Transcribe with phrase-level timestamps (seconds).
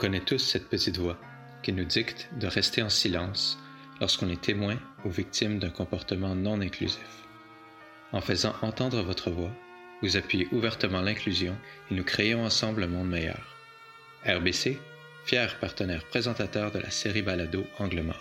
[0.00, 1.18] connaît tous cette petite voix
[1.62, 3.58] qui nous dicte de rester en silence
[4.00, 7.26] lorsqu'on est témoin ou victime d'un comportement non inclusif.
[8.12, 9.52] En faisant entendre votre voix,
[10.00, 11.54] vous appuyez ouvertement l'inclusion
[11.90, 13.54] et nous créons ensemble un monde meilleur.
[14.26, 14.78] RBC,
[15.26, 18.16] fier partenaire présentateur de la série Balado Angle Mort.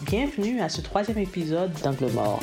[0.00, 2.42] Bienvenue à ce troisième épisode d'Angle Mort.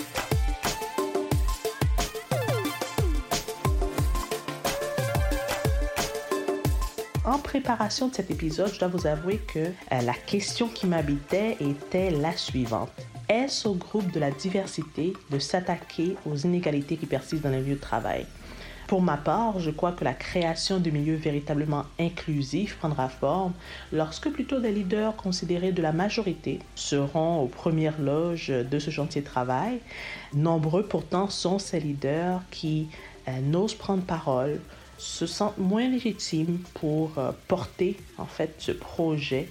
[7.29, 11.57] En préparation de cet épisode, je dois vous avouer que euh, la question qui m'habitait
[11.59, 12.89] était la suivante.
[13.29, 17.75] Est-ce au groupe de la diversité de s'attaquer aux inégalités qui persistent dans les lieux
[17.75, 18.25] de travail?
[18.87, 23.53] Pour ma part, je crois que la création de milieux véritablement inclusifs prendra forme
[23.91, 29.21] lorsque plutôt des leaders considérés de la majorité seront aux premières loges de ce chantier
[29.21, 29.81] de travail.
[30.33, 32.87] Nombreux pourtant sont ces leaders qui
[33.27, 34.59] euh, n'osent prendre parole,
[34.99, 39.47] se sentent moins légitimes pour euh, porter en fait ce projet.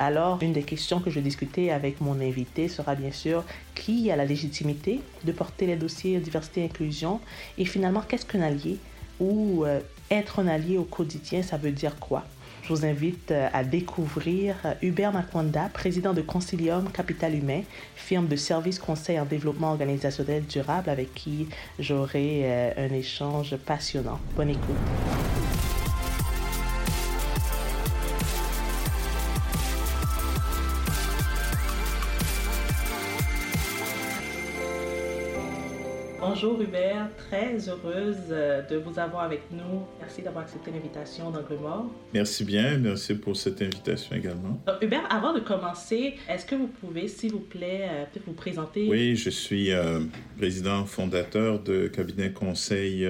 [0.00, 4.16] Alors, une des questions que je discuter avec mon invité sera bien sûr qui a
[4.16, 7.20] la légitimité de porter les dossiers diversité et inclusion?
[7.56, 8.78] Et finalement qu'est-ce qu'un allié
[9.20, 12.24] ou euh, être un allié au quotidien, ça veut dire quoi?
[12.68, 17.62] Je vous invite euh, à découvrir euh, Hubert Makwanda, président de Concilium Capital Humain,
[17.96, 24.20] firme de services conseil en développement organisationnel durable avec qui j'aurai euh, un échange passionnant.
[24.36, 25.47] Bonne écoute.
[36.40, 39.82] Bonjour Hubert, très heureuse euh, de vous avoir avec nous.
[39.98, 41.90] Merci d'avoir accepté l'invitation d'Angle Mort.
[42.14, 44.62] Merci bien, merci pour cette invitation également.
[44.80, 48.86] Hubert, avant de commencer, est-ce que vous pouvez, s'il vous plaît, euh, vous présenter?
[48.88, 49.98] Oui, je suis euh,
[50.36, 53.04] président fondateur de cabinet conseil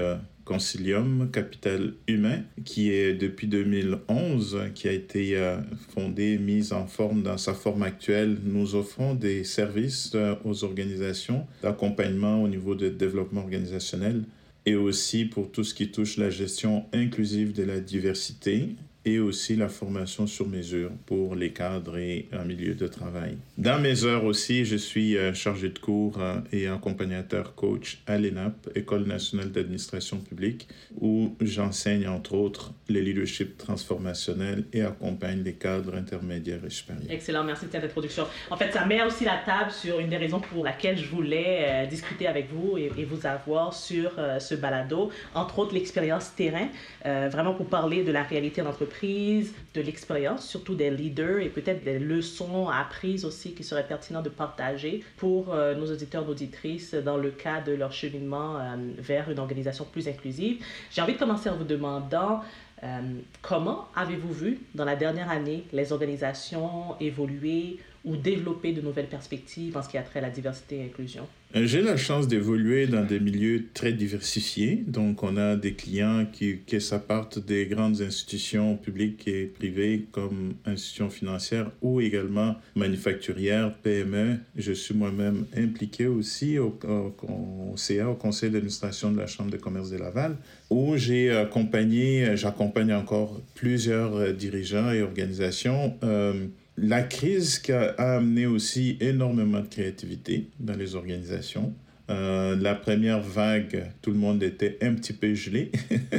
[0.48, 5.58] Concilium Capital Humain, qui est depuis 2011, qui a été euh,
[5.90, 8.38] fondé, mis en forme dans sa forme actuelle.
[8.44, 14.24] Nous offrons des services euh, aux organisations d'accompagnement au niveau de développement organisationnel
[14.64, 18.70] et aussi pour tout ce qui touche la gestion inclusive de la diversité
[19.04, 23.36] et aussi la formation sur mesure pour les cadres et un milieu de travail.
[23.56, 28.18] Dans mes heures aussi, je suis euh, chargé de cours euh, et accompagnateur coach à
[28.18, 30.68] l'ENAP, École nationale d'administration publique,
[31.00, 37.10] où j'enseigne entre autres le leadership transformationnel et accompagne les cadres intermédiaires et supérieurs.
[37.10, 38.26] Excellent, merci de cette introduction.
[38.50, 41.64] En fait, ça met aussi la table sur une des raisons pour laquelle je voulais
[41.66, 46.68] euh, discuter avec vous et, et, vous avoir sur ce balado, entre autres l'expérience terrain,
[47.04, 51.98] vraiment pour parler de la réalité d'entreprise de l'expérience, surtout des leaders et peut-être des
[51.98, 57.16] leçons apprises aussi qui seraient pertinentes de partager pour euh, nos auditeurs et auditrices dans
[57.16, 60.64] le cas de leur cheminement euh, vers une organisation plus inclusive.
[60.90, 62.40] J'ai envie de commencer en vous demandant
[62.82, 63.00] euh,
[63.42, 69.76] comment avez-vous vu dans la dernière année les organisations évoluer ou développer de nouvelles perspectives
[69.76, 71.26] en ce qui a trait à la diversité et l'inclusion?
[71.56, 74.84] Euh, j'ai la chance d'évoluer dans des milieux très diversifiés.
[74.86, 80.54] Donc, on a des clients qui, qui s'appartent des grandes institutions publiques et privées comme
[80.66, 84.40] institutions financières ou également manufacturières, PME.
[84.56, 89.56] Je suis moi-même impliqué aussi au, au, CA, au Conseil d'administration de la Chambre de
[89.56, 90.36] commerce de Laval,
[90.68, 95.96] où j'ai accompagné, j'accompagne encore plusieurs dirigeants et organisations.
[96.02, 96.46] Euh,
[96.80, 101.74] la crise qui a amené aussi énormément de créativité dans les organisations.
[102.10, 105.70] Euh, la première vague, tout le monde était un petit peu gelé.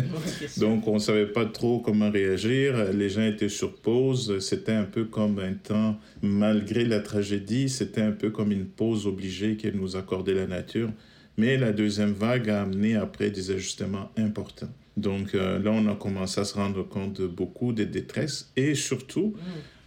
[0.57, 2.93] Donc, on ne savait pas trop comment réagir.
[2.93, 4.37] Les gens étaient sur pause.
[4.39, 9.07] C'était un peu comme un temps, malgré la tragédie, c'était un peu comme une pause
[9.07, 10.91] obligée qu'elle nous accordait la nature.
[11.37, 14.69] Mais la deuxième vague a amené après des ajustements importants.
[14.99, 18.75] Donc euh, là, on a commencé à se rendre compte de beaucoup de détresse et
[18.75, 19.35] surtout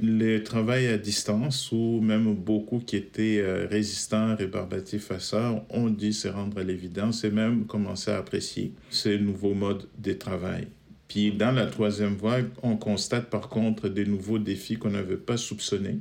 [0.01, 0.07] mm.
[0.07, 5.91] le travail à distance ou même beaucoup qui étaient euh, résistants, rébarbatifs à ça, ont
[5.91, 10.69] dit se rendre à l'évidence et même commencer à apprécier ces nouveaux modes de travail.
[11.09, 15.37] Puis dans la troisième vague, on constate par contre des nouveaux défis qu'on n'avait pas
[15.37, 15.99] soupçonnés.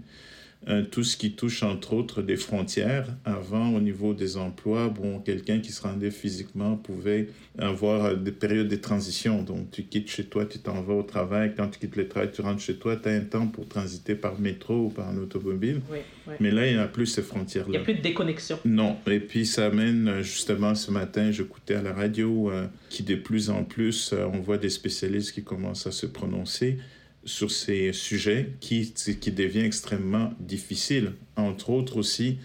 [0.68, 3.08] Euh, tout ce qui touche entre autres des frontières.
[3.25, 8.68] Avant, au niveau des emplois, bon, quelqu'un qui se rendait physiquement pouvait avoir des périodes
[8.68, 9.42] de transition.
[9.42, 11.54] Donc, tu quittes chez toi, tu t'en vas au travail.
[11.58, 14.13] Quand tu quittes le travail, tu rentres chez toi, tu as un temps pour transiter
[14.13, 15.81] par métro ou par un automobile.
[15.92, 15.98] Oui,
[16.28, 16.36] oui.
[16.40, 17.69] Mais là, il n'y a plus ces frontières-là.
[17.69, 18.60] Il n'y a plus de déconnexion.
[18.63, 18.98] Non.
[19.08, 23.50] Et puis, ça amène, justement, ce matin, j'écoutais à la radio euh, qui, de plus
[23.50, 26.78] en plus, euh, on voit des spécialistes qui commencent à se prononcer
[27.23, 32.38] sur ces sujets qui, qui devient extrêmement difficile, entre autres aussi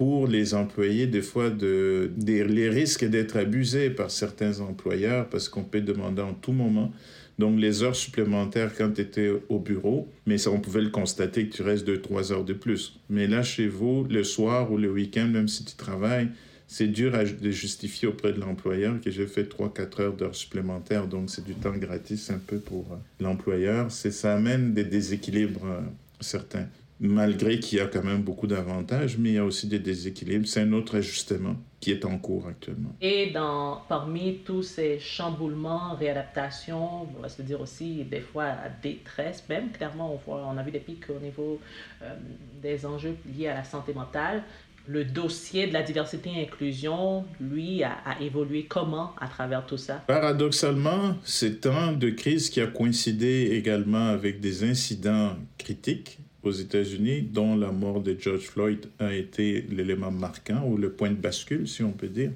[0.00, 5.62] pour les employés, des fois, de, les risques d'être abusés par certains employeurs parce qu'on
[5.62, 6.90] peut demander en tout moment.
[7.38, 11.46] Donc, les heures supplémentaires quand tu étais au bureau, mais ça, on pouvait le constater
[11.46, 12.98] que tu restes 2-3 heures de plus.
[13.10, 16.28] Mais là, chez vous, le soir ou le week-end, même si tu travailles,
[16.70, 21.08] c'est dur à, de justifier auprès de l'employeur que j'ai fait 3-4 heures d'heures supplémentaires,
[21.08, 23.90] donc c'est du temps gratis un peu pour euh, l'employeur.
[23.90, 25.80] Ça amène des déséquilibres euh,
[26.20, 26.68] certains,
[27.00, 30.46] malgré qu'il y a quand même beaucoup d'avantages, mais il y a aussi des déséquilibres.
[30.46, 32.94] C'est un autre ajustement qui est en cours actuellement.
[33.00, 39.42] Et dans, parmi tous ces chamboulements, réadaptations, on va se dire aussi des fois détresse,
[39.48, 41.58] même clairement, on, voit, on a vu des pics au niveau
[42.02, 42.14] euh,
[42.62, 44.44] des enjeux liés à la santé mentale
[44.86, 50.02] le dossier de la diversité et inclusion, lui, a, évolué comment à travers tout ça?
[50.06, 57.22] Paradoxalement, c'est un de crise qui a coïncidé également avec des incidents critiques aux États-Unis,
[57.22, 61.68] dont la mort de George Floyd a été l'élément marquant ou le point de bascule,
[61.68, 62.32] si on peut dire.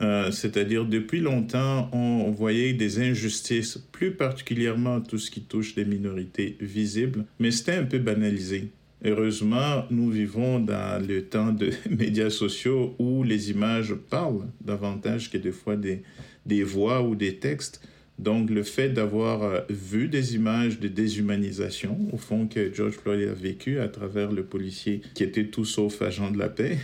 [0.00, 5.84] Euh, c'est-à-dire, depuis longtemps, on voyait des injustices, plus particulièrement tout ce qui touche les
[5.84, 8.70] minorités visibles, mais c'était un peu banalisé.
[9.04, 15.38] Heureusement, nous vivons dans le temps de médias sociaux où les images parlent davantage que
[15.38, 16.02] des fois des,
[16.46, 17.80] des voix ou des textes.
[18.18, 23.28] Donc, le fait d'avoir euh, vu des images de déshumanisation, au fond, que George Floyd
[23.28, 26.78] a vécu à travers le policier qui était tout sauf agent de la paix,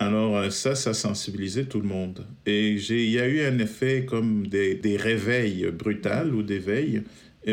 [0.00, 2.26] alors euh, ça, ça sensibilisait tout le monde.
[2.44, 7.02] Et il y a eu un effet comme des, des réveils brutals ou d'éveil et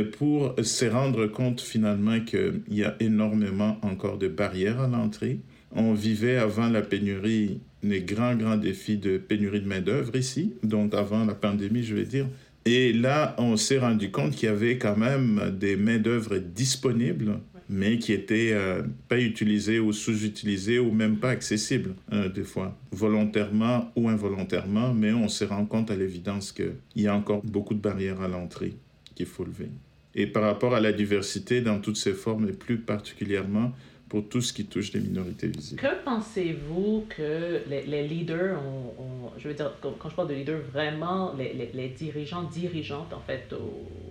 [0.01, 5.39] pour se rendre compte finalement qu'il y a énormément encore de barrières à l'entrée.
[5.75, 10.93] On vivait avant la pénurie les grands, grands défis de pénurie de main-d'œuvre ici, donc
[10.93, 12.27] avant la pandémie, je vais dire.
[12.65, 17.97] Et là, on s'est rendu compte qu'il y avait quand même des main-d'œuvre disponibles, mais
[17.99, 23.91] qui étaient euh, pas utilisées ou sous-utilisées ou même pas accessibles, euh, des fois, volontairement
[23.95, 27.81] ou involontairement, mais on s'est rendu compte à l'évidence qu'il y a encore beaucoup de
[27.81, 28.75] barrières à l'entrée
[29.15, 29.69] qu'il faut lever.
[30.15, 33.71] Et par rapport à la diversité dans toutes ses formes, et plus particulièrement
[34.13, 35.81] pour tout ce qui touche les minorités visibles.
[35.81, 41.33] Que pensez-vous que les, leaders, ont, je veux dire, quand je parle de leaders, vraiment
[41.35, 43.51] les, les, dirigeants, dirigeantes, en fait,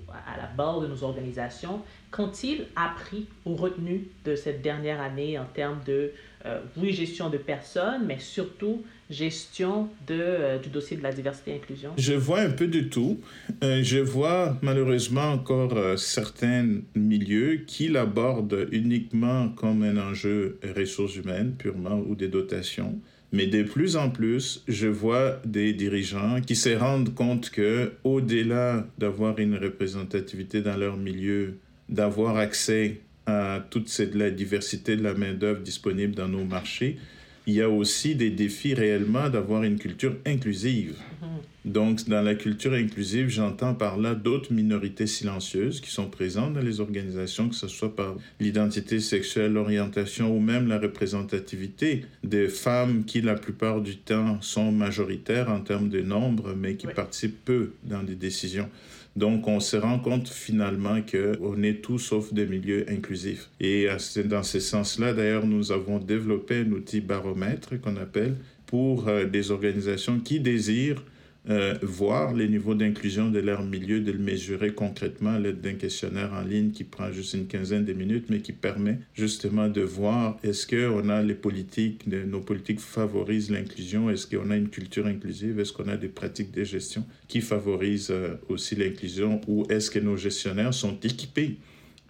[0.08, 5.44] à la base de nos organisations, qu'ont-ils appris ou retenu de cette dernière année en
[5.44, 6.10] termes de,
[6.44, 11.52] euh, oui, gestion de personnes, mais surtout gestion de, euh, du dossier de la diversité
[11.52, 11.90] et inclusion?
[11.96, 13.20] Je vois un peu de tout.
[13.62, 21.54] Euh, je vois malheureusement encore certains milieux qui l'abordent uniquement comme un enjeu ressources humaines
[21.56, 22.98] purement ou des dotations.
[23.32, 28.86] Mais de plus en plus, je vois des dirigeants qui se rendent compte que, au-delà
[28.98, 31.58] d'avoir une représentativité dans leur milieu,
[31.88, 36.98] d'avoir accès à toute cette, la diversité de la main-d'œuvre disponible dans nos marchés,
[37.46, 40.96] il y a aussi des défis réellement d'avoir une culture inclusive.
[41.64, 46.60] Donc, dans la culture inclusive, j'entends par là d'autres minorités silencieuses qui sont présentes dans
[46.60, 53.04] les organisations, que ce soit par l'identité sexuelle, l'orientation ou même la représentativité des femmes
[53.04, 57.70] qui, la plupart du temps, sont majoritaires en termes de nombre, mais qui participent peu
[57.84, 58.68] dans des décisions.
[59.14, 63.50] Donc, on se rend compte finalement qu'on est tout sauf des milieux inclusifs.
[63.60, 63.86] Et
[64.24, 68.36] dans ce sens-là, d'ailleurs, nous avons développé un outil baromètre qu'on appelle
[68.66, 71.04] pour euh, des organisations qui désirent
[71.50, 75.74] euh, voir les niveaux d'inclusion de leur milieu, de le mesurer concrètement à l'aide d'un
[75.74, 79.80] questionnaire en ligne qui prend juste une quinzaine de minutes, mais qui permet justement de
[79.80, 85.06] voir est-ce qu'on a les politiques, nos politiques favorisent l'inclusion, est-ce qu'on a une culture
[85.06, 89.90] inclusive, est-ce qu'on a des pratiques de gestion qui favorisent euh, aussi l'inclusion, ou est-ce
[89.90, 91.56] que nos gestionnaires sont équipés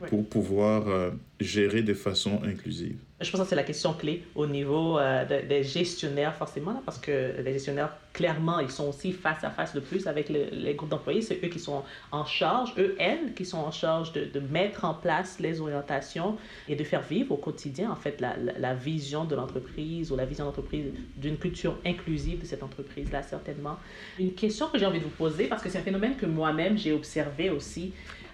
[0.08, 2.96] pour pouvoir euh, gérer de façon inclusive.
[3.20, 7.40] Je pense que c'est la question clé au niveau euh, des gestionnaires, forcément, parce que
[7.40, 11.22] les gestionnaires, clairement, ils sont aussi face à face de plus avec les groupes d'employés.
[11.22, 14.84] C'est eux qui sont en charge, eux, elles, qui sont en charge de, de, mettre
[14.84, 16.36] en place les orientations
[16.68, 20.24] et de faire vivre au quotidien, en fait, la, la, vision de l'entreprise ou la
[20.24, 23.76] vision d'entreprise, d'une culture inclusive de cette entreprise-là, certainement.
[24.18, 26.76] Une question que j'ai envie de vous poser, parce que c'est un phénomène que moi-même,
[26.76, 27.92] j'ai observé aussi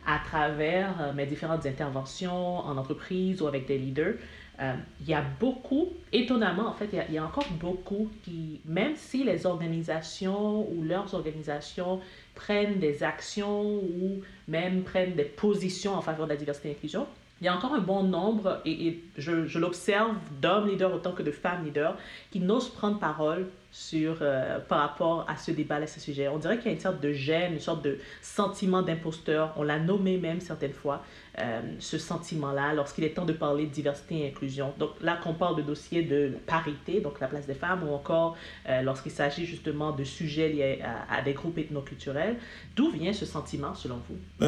[0.09, 4.15] à travers euh, mes différentes interventions en entreprise ou avec des leaders,
[4.61, 8.97] euh, il y a beaucoup, étonnamment en fait, il y, a, encore beaucoup qui, même
[8.97, 12.01] si les organisations ou leurs organisations
[12.35, 17.07] prennent des actions ou même prennent des positions en faveur de la diversité et l'inclusion,
[17.41, 21.31] il y a encore un bon nombre, et, je l'observe, d'hommes leaders autant que de
[21.31, 21.97] femmes leaders,
[22.33, 23.47] qui n'osent prendre parole
[23.79, 26.27] sur, euh, par rapport à ce débat, à ce sujet.
[26.27, 29.55] On dirait qu'il y a une sorte de gêne, une sorte de sentiment d'imposteur.
[29.57, 31.05] On l'a nommé même certaines fois,
[31.39, 34.75] euh, ce sentiment-là, lorsqu'il est temps de parler de diversité et inclusion.
[34.81, 38.37] Donc là, qu'on parle de dossiers de parité, donc la place des femmes, ou encore
[38.69, 42.37] euh, lorsqu'il s'agit justement de sujets liés à, des groupes ethnoculturels,
[42.75, 44.45] d'où vient ce sentiment selon vous?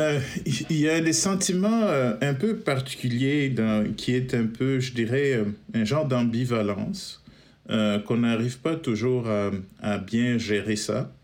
[0.70, 1.86] Il y a des sentiments
[2.20, 3.54] un peu particuliers
[3.96, 7.19] qui est un peu, je dirais, un genre d'ambivalence.
[7.70, 11.14] Euh, qu'on n'arrive pas toujours à, bien gérer ça.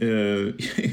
[0.00, 0.52] Euh,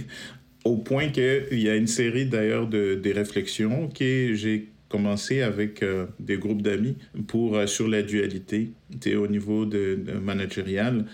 [0.66, 5.82] au point qu'il y a une série d'ailleurs de, des réflexions que j'ai commencé avec
[5.82, 6.98] euh, des groupes d'amis
[7.28, 8.72] pour sur la dualité
[9.16, 11.06] au niveau de, managérial.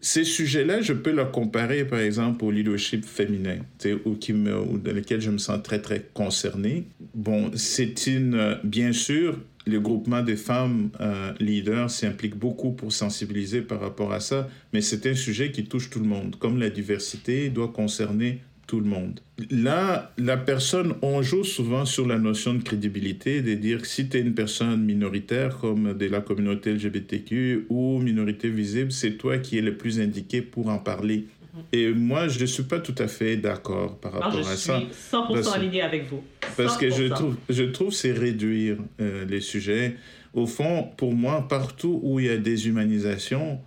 [0.00, 3.56] Ces sujets-là, je peux les comparer par exemple au leadership féminin,
[4.04, 6.84] ou qui me, dans lequel je me sens très très concerné.
[7.14, 13.62] Bon, c'est une, bien sûr, le groupement des femmes euh, leaders s'implique beaucoup pour sensibiliser
[13.62, 16.36] par rapport à ça, mais c'est un sujet qui touche tout le monde.
[16.38, 19.20] Comme la diversité doit concerner tout le monde.
[19.50, 24.08] Là, la personne, on joue souvent sur la notion de crédibilité, de dire que si
[24.08, 29.38] tu es une personne minoritaire comme de la communauté LGBTQ ou minorité visible, c'est toi
[29.38, 31.26] qui es le plus indiqué pour en parler.
[31.72, 34.80] Et moi, je ne suis pas tout à fait d'accord par rapport à ça.
[34.80, 36.22] Je suis 100% aligné avec vous.
[36.56, 39.96] Parce que je trouve, je trouve c'est réduire euh, les sujets.
[40.32, 43.60] Au fond, pour moi, partout où il y a déshumanisation,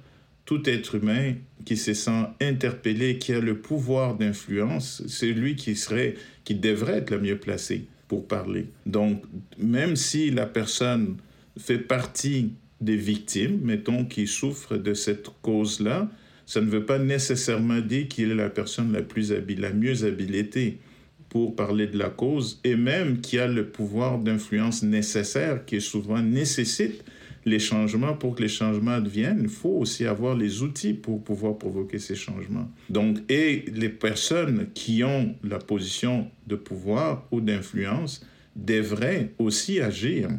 [0.46, 1.34] tout être humain
[1.66, 7.00] qui se sent interpellé, qui a le pouvoir d'influence, c'est lui qui serait, qui devrait
[7.00, 8.68] être le mieux placé pour parler.
[8.86, 9.24] Donc,
[9.58, 11.18] même si la personne
[11.58, 16.10] fait partie des victimes, mettons, qui souffrent de cette cause-là,
[16.48, 20.06] ça ne veut pas nécessairement dire qu'il est la personne la plus habile, la mieux
[20.06, 20.80] habilitée
[21.28, 26.22] pour parler de la cause et même qui a le pouvoir d'influence nécessaire qui souvent
[26.22, 27.04] nécessite
[27.44, 31.58] les changements pour que les changements adviennent, il faut aussi avoir les outils pour pouvoir
[31.58, 32.72] provoquer ces changements.
[32.90, 38.26] Donc, et les personnes qui ont la position de pouvoir ou d'influence
[38.56, 40.30] devraient aussi agir.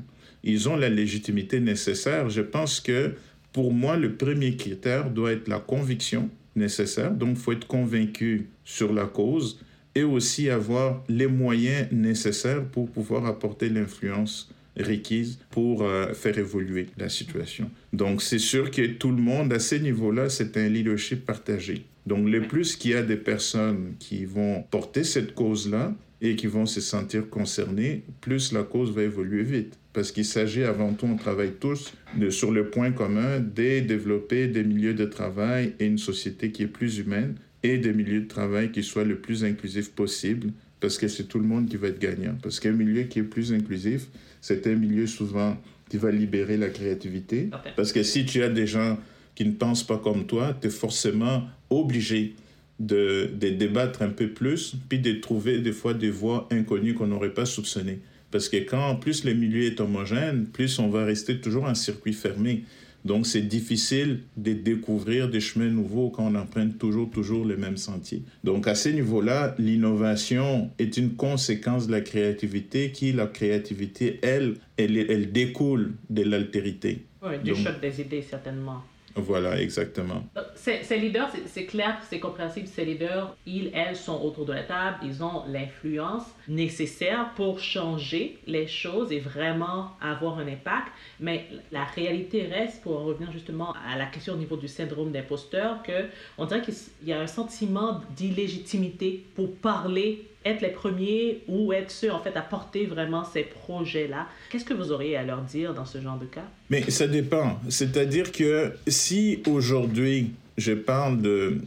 [0.43, 2.31] Ils ont la légitimité nécessaire.
[2.31, 3.15] Je pense que
[3.59, 7.11] pour moi, le premier critère doit être la conviction nécessaire.
[7.11, 9.59] Donc, il faut être convaincu sur la cause
[9.97, 16.87] et aussi avoir les moyens nécessaires pour pouvoir apporter l'influence requise pour euh, faire évoluer
[16.99, 17.69] la situation.
[17.93, 21.83] Donc, c'est sûr que tout le monde, à ces niveaux-là, c'est un leadership partagé.
[22.07, 26.47] Donc, le plus qu'il y a des personnes qui vont porter cette cause-là et qui
[26.47, 31.07] vont se sentir concernées, plus la cause va évoluer vite parce qu'il s'agit avant tout,
[31.07, 35.87] on travaille tous de, sur le point commun de développer des milieux de travail et
[35.87, 39.43] une société qui est plus humaine et des milieux de travail qui soient le plus
[39.43, 42.37] inclusifs possible, parce que c'est tout le monde qui va être gagnant.
[42.40, 44.07] Parce qu'un milieu qui est plus inclusif,
[44.40, 47.50] c'est un milieu souvent qui va libérer la créativité.
[47.75, 48.99] Parce que si tu as des gens
[49.35, 52.37] qui ne pensent pas comme toi, tu es forcément obligé
[52.78, 57.09] de, de débattre un peu plus, puis de trouver des fois des voies inconnues qu'on
[57.09, 57.99] n'aurait pas soupçonnées.
[58.30, 62.12] Parce que quand plus le milieu est homogène, plus on va rester toujours en circuit
[62.12, 62.64] fermé.
[63.04, 67.76] Donc c'est difficile de découvrir des chemins nouveaux quand on emprunte toujours, toujours les mêmes
[67.76, 68.23] sentiers.
[68.44, 74.56] Donc à ce niveau-là, l'innovation est une conséquence de la créativité qui, la créativité, elle,
[74.76, 77.06] elle, elle découle de l'altérité.
[77.23, 78.82] Oui, du choc des idées, certainement.
[79.21, 80.25] Voilà, exactement.
[80.55, 84.99] Ces, leaders, c'est clair, c'est compréhensible, ces leaders, ils, elles sont autour de la table,
[85.03, 90.89] ils ont l'influence nécessaire pour changer les choses et vraiment avoir un impact.
[91.21, 95.83] Mais la réalité reste, pour revenir justement à la question au niveau du syndrome d'imposteur,
[95.83, 101.90] qu'on dirait qu'il y a un sentiment d'illégitimité pour parler être les premiers ou être
[101.90, 104.26] ceux en fait à porter vraiment ces projets-là.
[104.50, 106.45] Qu'est-ce que vous auriez à leur dire dans ce genre de cas?
[106.71, 107.59] Mais ça dépend.
[107.69, 111.19] C'est-à-dire que si aujourd'hui je parle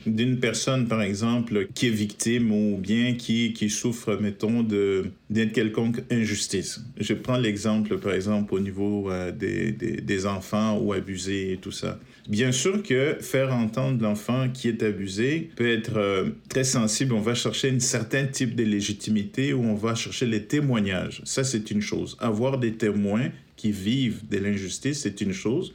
[0.05, 6.01] d'une personne, par exemple, qui est victime ou bien qui, qui souffre, mettons, d'une quelconque
[6.11, 6.81] injustice.
[6.97, 11.71] Je prends l'exemple, par exemple, au niveau euh, des, des, enfants ou abusés et tout
[11.71, 11.99] ça.
[12.27, 17.13] Bien sûr que faire entendre l'enfant qui est abusé peut être euh, très sensible.
[17.13, 21.21] On va chercher un certain type de légitimité ou on va chercher les témoignages.
[21.23, 22.17] Ça, c'est une chose.
[22.19, 25.73] Avoir des témoins qui vivent de l'injustice, c'est une chose.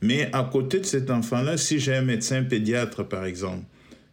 [0.00, 3.64] Mais à côté de cet enfant-là, si j'ai un médecin pédiatre, par exemple,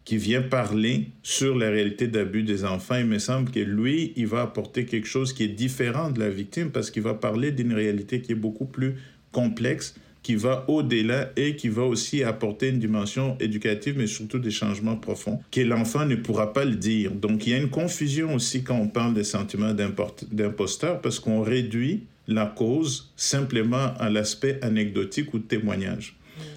[0.04, 4.26] qui vient parler sur la réalité d'abus des enfants, il me semble que lui, il
[4.26, 7.72] va apporter quelque chose qui est différent de la victime parce qu'il va parler d'une
[7.72, 8.94] réalité qui est beaucoup plus
[9.32, 9.94] complexe
[10.26, 14.96] qui va au-delà et qui va aussi apporter une dimension éducative, mais surtout des changements
[14.96, 17.12] profonds, que l'enfant ne pourra pas le dire.
[17.12, 21.42] Donc il y a une confusion aussi quand on parle des sentiments d'imposteur, parce qu'on
[21.42, 26.16] réduit la cause simplement à l'aspect anecdotique ou témoignage.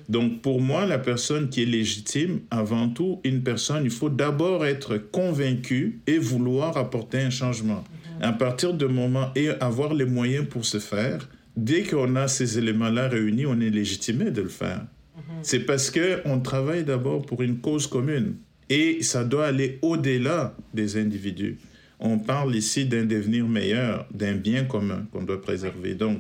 [0.10, 4.66] Donc pour moi, la personne qui est légitime, avant tout, une personne, il faut d'abord
[4.66, 7.84] être convaincu et vouloir apporter un changement.
[8.18, 8.24] Mhm.
[8.24, 12.58] À partir de moment et avoir les moyens pour se faire, dès qu'on a ces
[12.58, 14.82] éléments-là réunis, on est légitimé de le faire.
[15.16, 15.22] Mhm.
[15.44, 18.36] C'est parce que on travaille d'abord pour une cause commune
[18.70, 21.58] et ça doit aller au-delà des individus.
[22.00, 25.96] On parle ici d'un devenir meilleur, d'un bien commun qu'on doit préserver.
[25.96, 26.20] Donc,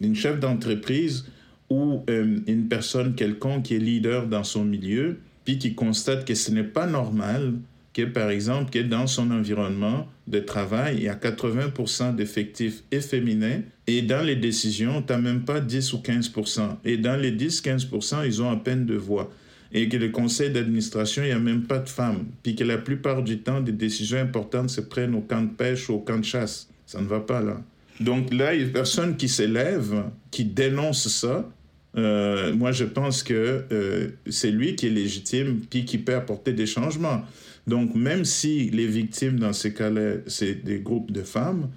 [0.00, 1.26] une chef d'entreprise
[1.68, 6.34] ou euh, une personne quelconque qui est leader dans son milieu, puis qui constate que
[6.34, 7.54] ce n'est pas normal
[7.92, 13.60] que, par exemple, que dans son environnement de travail, il y a 80% d'effectifs féminins
[13.86, 16.76] et dans les décisions, tu n'as même pas 10 ou 15%.
[16.84, 19.32] Et dans les 10-15%, ils ont à peine de voix.
[19.72, 22.26] Et que le conseil d'administration, il n'y a même pas de femmes.
[22.42, 25.88] Puis que la plupart du temps, des décisions importantes se prennent au camp de pêche
[25.88, 26.68] ou au camp de chasse.
[26.86, 27.60] Ça ne va pas là.
[28.00, 31.48] Donc là, il y a personne qui s'élève, qui dénonce ça,
[31.96, 36.52] euh, moi, je pense que euh, c'est lui qui est légitime puis qui peut apporter
[36.52, 37.22] des changements.
[37.66, 41.68] Donc, même si les victimes dans ces cas-là, c'est des groupes de femmes,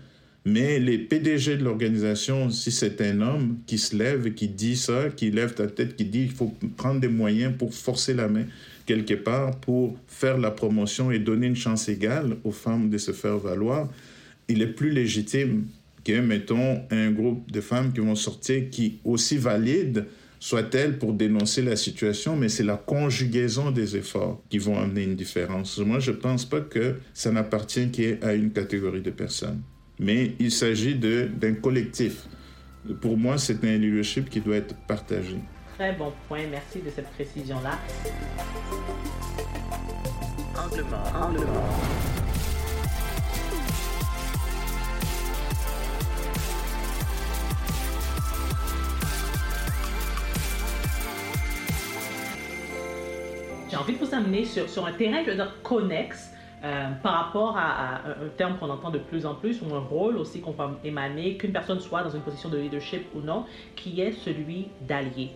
[0.46, 4.76] mais les PDG de l'organisation, si c'est un homme qui se lève et qui dit
[4.76, 8.28] ça, qui lève ta tête, qui dit il faut prendre des moyens pour forcer la
[8.28, 8.46] main
[8.86, 13.12] quelque part, pour faire la promotion et donner une chance égale aux femmes de se
[13.12, 13.90] faire valoir,
[14.48, 15.68] il est plus légitime
[16.04, 20.06] que, mettons, un groupe de femmes qui vont sortir qui, aussi valides
[20.40, 25.16] soient-elles pour dénoncer la situation, mais c'est la conjugaison des efforts qui vont amener une
[25.16, 25.78] différence.
[25.78, 29.62] Moi, je ne pense pas que ça n'appartient qu'à une catégorie de personnes,
[30.00, 32.26] mais il s'agit d'un collectif.
[33.02, 35.38] Pour moi, c'est un leadership qui doit être partagé.
[35.78, 37.80] Très bon point, merci de cette précision-là.
[53.74, 56.33] j'ai envie de vous amener sur, sur un terrain, je veux dire, connexe.
[56.64, 60.18] Euh, par rapport à, un terme qu'on entend de plus en plus, ou un rôle
[60.18, 63.44] aussi qu'on peut émaner, qu'une personne soit dans une position de leadership ou non,
[63.76, 65.32] qui est celui d'allié.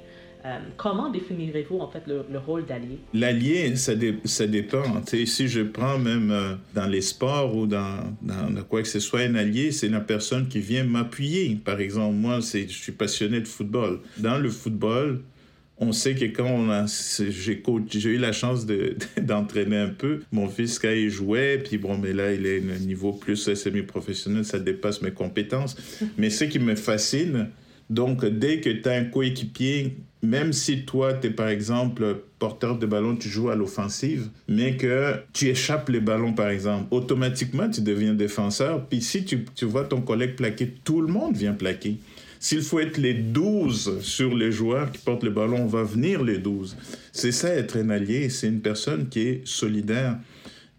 [0.45, 2.99] Euh, comment définirez-vous en fait le, rôle d'allié?
[3.13, 4.83] L'allié, ça, dépend.
[5.05, 9.21] si je prends même euh, dans les sports ou dans, dans, quoi que ce soit,
[9.21, 11.55] un allié, c'est la personne qui vient m'appuyer.
[11.55, 13.99] Par exemple, moi, je suis passionné de football.
[14.17, 15.23] Dans le football,
[15.79, 16.85] on sait que quand on a,
[17.29, 21.77] j'ai, j'ai eu la chance de, d'entraîner un peu, mon fils, quand il jouait, puis
[21.77, 25.75] bon, mais là, il est à un niveau plus semi-professionnel, ça dépasse mes compétences.
[26.17, 27.49] Mais ce qui me fascine,
[27.89, 32.77] donc, dès que tu as un coéquipier, même si toi, tu es par exemple porteur
[32.77, 37.69] de ballon, tu joues à l'offensive, mais que tu échappes les ballons, par exemple, automatiquement,
[37.69, 38.85] tu deviens défenseur.
[38.87, 41.97] Puis si tu, tu vois ton collègue plaquer, tout le monde vient plaquer.
[42.39, 46.23] S'il faut être les 12 sur les joueurs qui portent le ballon, on va venir
[46.23, 46.77] les 12.
[47.11, 50.17] C'est ça être un allié, c'est une personne qui est solidaire,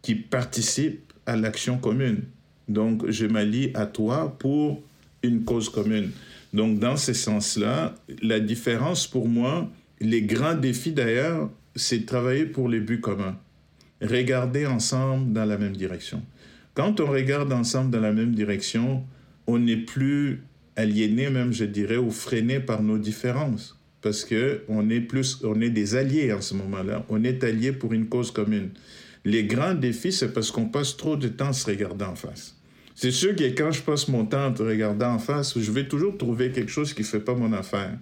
[0.02, 2.22] qui participe à l'action commune.
[2.68, 4.82] Donc, je m'allie à toi pour
[5.22, 6.10] une cause commune.
[6.52, 9.68] Donc, dans ce sens-là, la différence pour moi,
[10.00, 13.36] les grands défis d'ailleurs, c'est de travailler pour les buts communs.
[14.00, 16.22] Regarder ensemble dans la même direction.
[16.74, 19.04] Quand on regarde ensemble dans la même direction,
[19.46, 20.42] on n'est plus
[20.78, 23.76] aliénés même, je dirais, ou freinés par nos différences.
[24.00, 27.04] Parce que on est plus, on est des alliés en ce moment-là.
[27.08, 28.70] On est alliés pour une cause commune.
[29.24, 32.54] Les grands défis, c'est parce qu'on passe trop de temps à se regarder en face.
[32.94, 35.86] C'est sûr que quand je passe mon temps à te regarder en face, je vais
[35.88, 37.98] toujours trouver quelque chose qui ne fait pas mon affaire.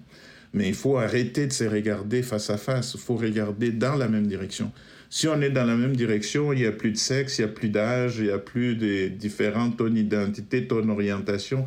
[0.53, 2.93] Mais il faut arrêter de se regarder face à face.
[2.95, 4.71] Il faut regarder dans la même direction.
[5.09, 7.51] Si on est dans la même direction, il n'y a plus de sexe, il n'y
[7.51, 11.65] a plus d'âge, il n'y a plus de différentes ton identité, ton orientation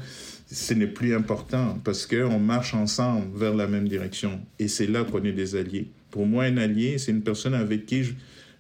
[0.52, 4.42] ce n'est plus important parce qu'on marche ensemble vers la même direction.
[4.58, 5.90] Et c'est là qu'on est des alliés.
[6.10, 8.04] Pour moi, un allié, c'est une personne avec qui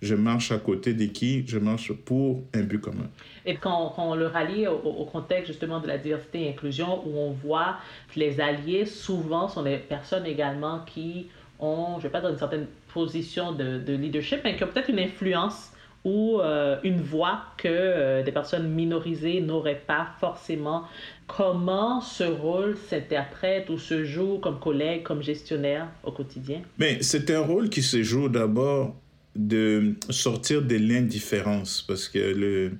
[0.01, 3.09] je, marche à côté de qui je marche pour un but commun.
[3.45, 7.31] Et quand, on le rallie au, contexte justement de la diversité et inclusion, où on
[7.31, 7.77] voit
[8.13, 11.27] que les alliés, souvent, sont des personnes également qui
[11.59, 14.67] ont, je ne vais pas dans une certaine position de, de leadership, mais qui ont
[14.67, 15.71] peut-être une influence
[16.09, 20.85] ou euh, une voix que euh, des personnes minorisées n'auraient pas forcément.
[21.27, 26.61] Comment ce rôle s'interprète ou se joue comme collègue, comme gestionnaire au quotidien?
[26.79, 28.95] Mais c'est un rôle qui se joue d'abord
[29.35, 32.71] de sortir de l'indifférence parce que le,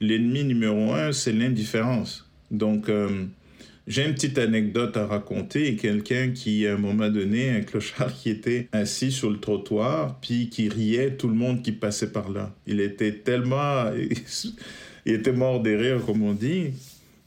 [0.00, 2.30] l'ennemi numéro un, c'est l'indifférence.
[2.52, 3.24] Donc, euh,
[3.88, 5.74] j'ai une petite anecdote à raconter.
[5.76, 10.50] Quelqu'un qui, à un moment donné, un clochard qui était assis sur le trottoir, puis
[10.50, 12.54] qui riait tout le monde qui passait par là.
[12.66, 13.86] Il était tellement...
[15.06, 16.72] il était mort des rires, comme on dit.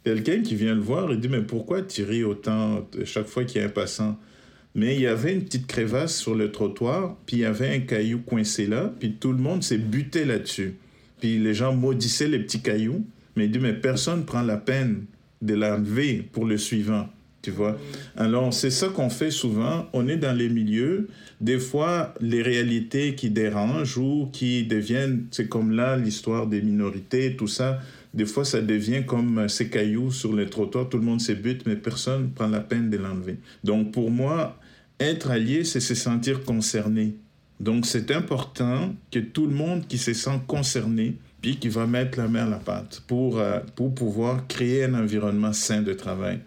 [0.04, 3.60] Quelqu'un qui vient le voir, il dit, mais pourquoi tu ris autant chaque fois qu'il
[3.60, 4.20] y a un passant?
[4.76, 7.80] Mais il y avait une petite crevasse sur le trottoir, puis il y avait un
[7.80, 10.76] caillou coincé là, puis tout le monde s'est buté là-dessus.
[11.20, 13.04] Puis les gens maudissaient les petits cailloux,
[13.36, 15.06] mais il dit, mais personne prend la peine
[15.42, 17.08] de l'enlever pour le suivant.
[17.42, 17.76] Tu vois
[18.18, 19.88] Alors, c'est ça qu'on fait souvent.
[19.94, 21.08] On est dans les milieux.
[21.40, 27.36] Des fois, les réalités qui dérangent ou qui deviennent, c'est comme là, l'histoire des minorités,
[27.36, 27.80] tout ça.
[28.14, 30.90] Des fois, ça devient comme ces cailloux sur les trottoirs.
[30.90, 33.38] Tout le monde s'ébute, mais personne ne prend la peine de l'enlever.
[33.64, 34.60] Donc, pour moi,
[35.00, 37.16] être allié, c'est se sentir concerné.
[37.60, 42.18] Donc, c'est important que tout le monde qui se sent concerné, puis qui va mettre
[42.18, 46.40] la main à la pâte pour, euh, pour pouvoir créer un environnement sain de travail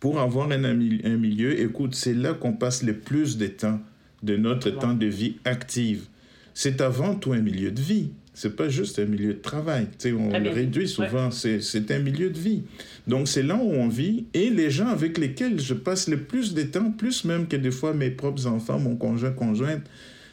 [0.00, 0.74] pour avoir un, un
[1.16, 3.80] milieu, écoute, c'est là qu'on passe le plus de temps,
[4.22, 6.06] de notre temps de vie active.
[6.54, 8.10] C'est avant tout un milieu de vie.
[8.34, 9.88] C'est pas juste un milieu de travail.
[9.96, 11.30] sais, on le réduit souvent.
[11.30, 12.64] C'est un milieu de vie.
[13.06, 14.26] Donc, c'est là où on vit.
[14.34, 17.70] Et les gens avec lesquels je passe le plus de temps, plus même que des
[17.70, 19.82] fois mes propres enfants, mon conjoint, conjointe,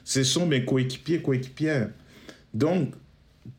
[0.04, 1.90] ce sont mes coéquipiers, coéquipières.
[2.54, 2.94] Donc,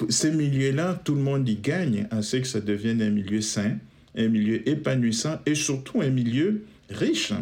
[0.08, 3.76] ces milieux-là, tout le monde y gagne à ce que ça devienne un milieu sain
[4.16, 7.32] un milieu épanouissant et surtout un milieu riche.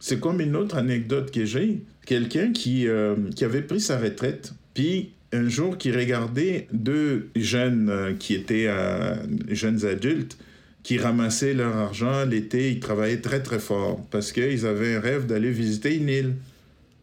[0.00, 1.82] C'est comme une autre anecdote que j'ai.
[2.06, 7.88] Quelqu'un qui, euh, qui avait pris sa retraite, puis un jour qui regardait deux jeunes
[7.90, 9.14] euh, qui étaient euh,
[9.48, 10.38] jeunes adultes
[10.82, 15.26] qui ramassaient leur argent l'été, ils travaillaient très très fort parce qu'ils avaient un rêve
[15.26, 16.34] d'aller visiter une île.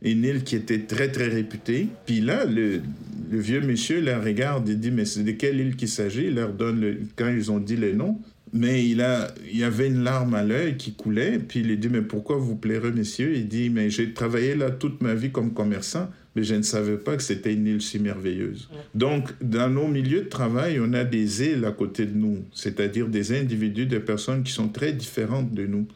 [0.02, 1.88] Une île qui était très très réputée.
[2.06, 2.82] Puis là, le,
[3.30, 6.26] le vieux monsieur la regarde et dit Mais c'est de quelle île qu'il s'agit?
[6.26, 8.20] Il leur donne, le, quand ils ont dit les noms,
[8.54, 11.40] mais il, a, il y avait une larme à l'œil qui coulait.
[11.40, 13.36] Puis il a dit, mais pourquoi vous plairez, messieurs?
[13.36, 16.98] Il dit, mais j'ai travaillé là toute ma vie comme commerçant, mais je ne savais
[16.98, 18.70] pas que c'était une île si merveilleuse.
[18.94, 23.10] Donc, dans nos milieux de travail, on a des îles à côté de nous, c'est-à-dire
[23.10, 25.88] des individus, des personnes qui sont très différentes de nous,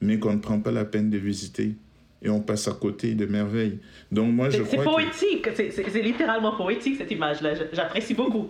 [0.00, 1.74] mais qu'on ne prend pas la peine de visiter
[2.24, 3.78] et on passe à côté de merveilles.
[4.10, 7.50] Donc moi, je C'est poétique, c'est littéralement poétique cette image-là.
[7.72, 8.48] J'apprécie beaucoup.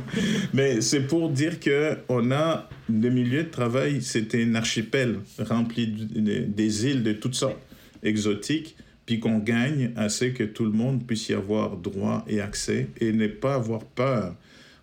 [0.54, 5.88] Mais c'est pour dire que on a le milieu de travail, c'était un archipel rempli
[5.88, 7.58] des îles de toutes sortes
[8.02, 12.40] exotiques, puis qu'on gagne à ce que tout le monde puisse y avoir droit et
[12.40, 14.34] accès et ne pas avoir peur.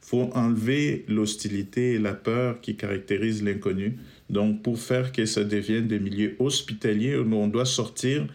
[0.01, 3.97] Faut enlever l'hostilité et la peur qui caractérisent l'inconnu
[4.29, 8.27] donc, pour faire que ça devienne des milieux hospitaliers on doit sortir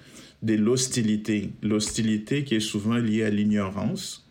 [0.43, 1.51] de l'hostilité.
[1.63, 4.27] L'hostilité qui est souvent liée à l'ignorance,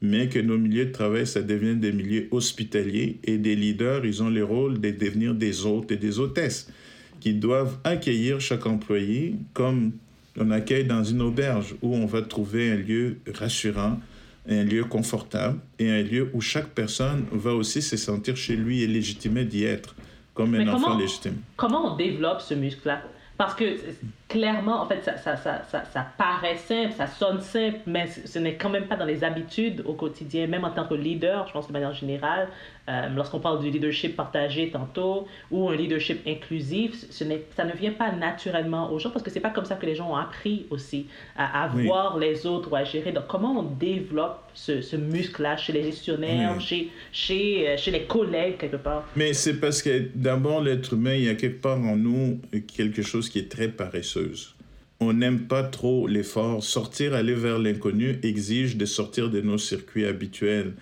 [0.00, 4.22] mais que nos milieux de travail, ça devienne des milieux hospitaliers et des leaders, ils
[4.22, 6.68] ont le rôle de devenir des hôtes et des hôtesses
[7.20, 9.92] qui doivent accueillir chaque employé comme
[10.36, 14.00] on accueille dans une auberge où on va trouver un lieu rassurant,
[14.48, 18.82] un lieu confortable et un lieu où chaque personne va aussi se sentir chez lui
[18.82, 19.94] et légitimé d'y être
[20.34, 21.42] comme un enfant légitime.
[21.56, 23.02] Comment on développe ce muscle-là?
[23.36, 23.64] Parce que
[24.32, 28.54] clairement, en fait, ça, ça, ça, ça, paraît simple, ça sonne simple, mais ce n'est
[28.54, 31.68] quand même pas dans les habitudes au quotidien, même en tant que leader, je pense
[31.68, 32.48] de manière générale.
[32.88, 37.92] Euh, lorsqu'on parle du leadership partagé tantôt ou un leadership inclusif, ce ça ne vient
[37.92, 40.66] pas naturellement aux gens parce que c'est pas comme ça que les gens ont appris
[40.68, 43.12] aussi à, voir les autres ou à gérer.
[43.12, 48.02] Donc, comment on développe ce, ce muscle-là chez les gestionnaires, chez, chez, euh, chez les
[48.02, 49.04] collègues, quelque part?
[49.14, 52.40] Mais c'est parce que d'abord, l'être humain, il y a quelque part en nous
[52.74, 53.68] quelque chose qui est très
[55.00, 56.62] On n'aime pas trop l'effort.
[56.62, 60.74] Sortir, aller vers l'inconnu exige de sortir de nos circuits habituels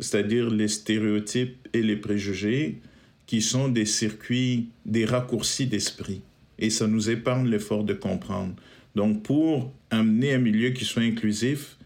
[0.00, 2.80] c'est-à-dire les stéréotypes et les préjugés,
[3.26, 6.22] qui sont des circuits, des raccourcis d'esprit.
[6.58, 8.54] Et ça nous épargne l'effort de comprendre.
[8.94, 11.76] Donc, pour amener un milieu qui soit inclusif,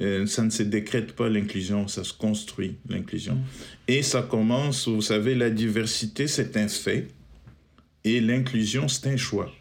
[0.00, 3.38] euh, ça ne se décrète pas l'inclusion, ça se construit l'inclusion.
[3.88, 7.08] Et ça commence, vous savez, la diversité, c'est un fait,
[8.04, 9.52] et l'inclusion, c'est un choix.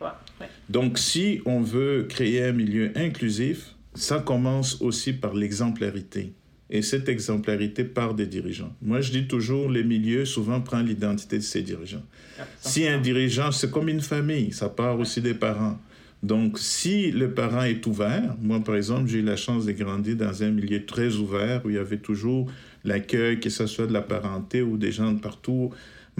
[0.72, 6.32] Donc, si on veut créer un milieu inclusif, ça commence aussi par l'exemplarité.
[6.70, 8.74] Et cette exemplarité part des dirigeants.
[8.82, 12.06] Moi, je dis toujours, les milieux souvent prennent l'identité de ses dirigeants.
[12.40, 15.78] Ah, si un dirigeant, c'est comme une famille, ça part aussi des parents.
[16.24, 20.16] Donc, si le parent est ouvert, moi, par exemple, j'ai eu la chance de grandir
[20.16, 22.50] dans un milieu très ouvert où il y avait toujours
[22.86, 25.72] l'accueil, que ce soit de la parenté ou des gens de partout,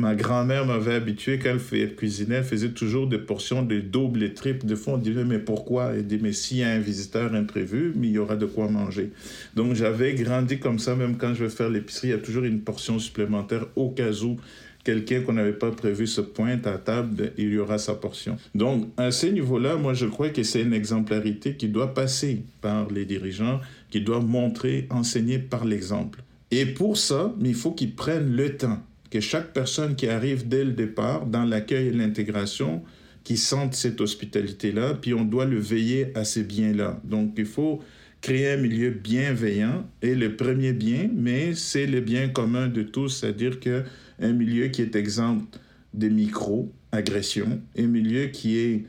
[0.02, 4.34] Ma grand-mère m'avait habitué, quand elle cuisinait, elle faisait toujours des portions de double et
[4.34, 4.66] triple.
[4.66, 5.94] De fois, on disait, mais pourquoi?
[5.94, 9.12] Elle dit, mais s'il y a un visiteur imprévu, il y aura de quoi manger.
[9.56, 12.46] Donc, j'avais grandi comme ça, même quand je vais faire l'épicerie, il y a toujours
[12.46, 14.38] une portion supplémentaire au cas où
[14.84, 18.38] quelqu'un qu'on n'avait pas prévu se pointe à table, il y aura sa portion.
[18.56, 22.90] Donc, à ce niveau-là, moi, je crois que c'est une exemplarité qui doit passer par
[22.90, 23.62] les dirigeants,
[23.92, 26.24] qui doivent montrer, enseigner par l'exemple.
[26.50, 28.80] Et pour ça, il faut qu'ils prennent le temps
[29.12, 32.82] que chaque personne qui arrive dès le départ dans l'accueil et l'intégration
[33.24, 37.00] qui sentent cette hospitalité-là, puis on doit le veiller à ces biens-là.
[37.04, 37.82] Donc il faut
[38.22, 43.10] créer un milieu bienveillant et le premier bien, mais c'est le bien commun de tous,
[43.10, 43.84] c'est-à-dire que
[44.20, 45.60] un milieu qui est exempt
[45.94, 48.86] des micro-agressions, un milieu qui est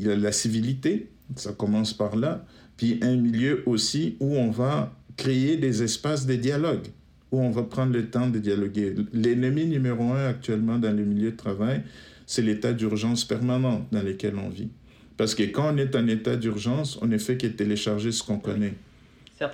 [0.00, 2.44] la civilité, ça commence par là,
[2.76, 6.86] puis un milieu aussi où on va créer des espaces de dialogue,
[7.32, 8.94] où on va prendre le temps de dialoguer.
[9.12, 11.82] L'ennemi numéro un actuellement dans le milieu de travail,
[12.26, 14.68] c'est l'état d'urgence permanent dans lequel on vit.
[15.16, 18.38] Parce que quand on est en état d'urgence, on ne fait que télécharger ce qu'on
[18.38, 18.74] connaît.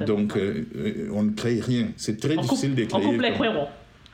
[0.06, 1.88] Donc, euh, euh, on ne crée rien.
[1.96, 3.04] C'est très difficile de créer.
[3.04, 3.20] On coupe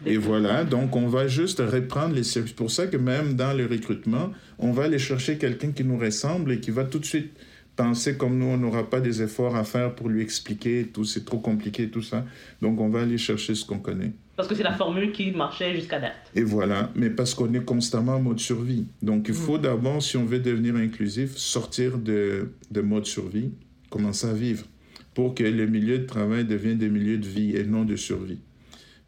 [0.06, 3.66] Et voilà, donc on va juste reprendre les C'est pour ça que même dans le
[3.66, 7.32] recrutement, on va aller chercher quelqu'un qui nous ressemble et qui va tout de suite
[7.82, 11.24] penser comme nous, on n'aura pas des efforts à faire pour lui expliquer tout, c'est
[11.24, 12.24] trop compliqué, tout ça.
[12.60, 14.12] Donc on va aller chercher ce qu'on connaît.
[14.36, 16.14] Parce que c'est la formule qui marchait jusqu'à date.
[16.36, 18.86] Et voilà, mais parce qu'on est constamment en mode survie.
[19.02, 19.62] Donc il faut mm.
[19.62, 23.50] d'abord, si on veut devenir inclusif, sortir de, de mode survie,
[23.90, 24.64] commencer à vivre,
[25.12, 28.38] pour que les milieux de travail deviennent des milieux de vie et non de survie.